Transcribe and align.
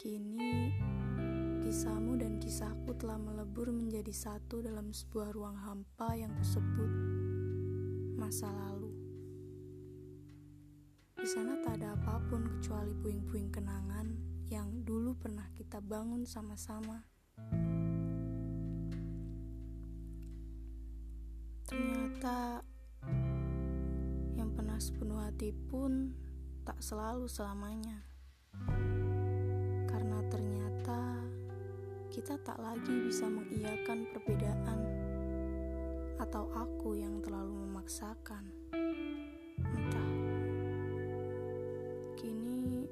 Kini, 0.00 0.72
kisahmu 1.60 2.16
dan 2.16 2.40
kisahku 2.40 2.96
telah 2.96 3.20
melebur 3.20 3.68
menjadi 3.68 4.08
satu 4.08 4.64
dalam 4.64 4.96
sebuah 4.96 5.36
ruang 5.36 5.60
hampa 5.60 6.16
yang 6.16 6.32
kusebut 6.40 6.88
masa 8.16 8.48
lalu. 8.48 8.96
Di 11.20 11.28
sana 11.28 11.60
tak 11.60 11.84
ada 11.84 12.00
apa 12.00 12.16
pun 12.32 12.48
kecuali 12.48 12.96
puing-puing 12.96 13.52
kenangan 13.52 14.08
yang 14.48 14.72
dulu 14.88 15.20
pernah 15.20 15.44
kita 15.52 15.84
bangun 15.84 16.24
sama-sama. 16.24 17.04
Ternyata 21.68 22.64
yang 24.32 24.48
pernah 24.56 24.80
sepenuh 24.80 25.20
hati 25.20 25.52
pun 25.52 26.16
tak 26.64 26.80
selalu 26.80 27.28
selamanya. 27.28 28.09
Kita 32.10 32.34
tak 32.42 32.58
lagi 32.58 32.90
bisa 33.06 33.30
mengiyakan 33.30 34.02
perbedaan, 34.10 34.78
atau 36.18 36.50
aku 36.50 36.98
yang 36.98 37.22
terlalu 37.22 37.70
memaksakan. 37.70 38.50
Entah, 39.62 40.10
kini 42.18 42.90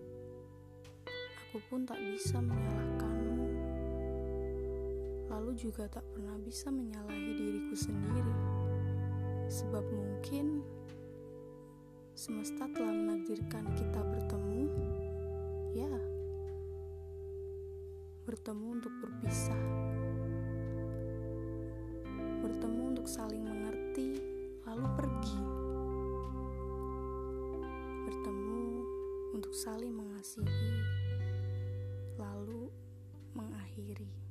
aku 1.50 1.58
pun 1.66 1.82
tak 1.82 1.98
bisa 1.98 2.38
menyalahkanmu, 2.38 3.46
lalu 5.34 5.50
juga 5.58 5.90
tak 5.90 6.06
pernah 6.14 6.38
bisa 6.38 6.70
menyalahi 6.70 7.30
diriku 7.34 7.74
sendiri, 7.74 8.38
sebab 9.50 9.82
mungkin 9.82 10.62
semesta 12.14 12.70
telah 12.70 12.94
menakdirkan 12.94 13.66
kita 13.74 13.98
bertemu. 13.98 14.47
Bertemu 18.38 18.78
untuk 18.78 18.94
berpisah, 19.02 19.64
bertemu 22.38 22.82
untuk 22.94 23.10
saling 23.10 23.42
mengerti, 23.42 24.22
lalu 24.62 24.86
pergi, 24.94 25.42
bertemu 28.06 28.62
untuk 29.34 29.50
saling 29.58 29.90
mengasihi, 29.90 30.70
lalu 32.14 32.70
mengakhiri. 33.34 34.27